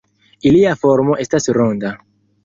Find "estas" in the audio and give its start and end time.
1.23-1.47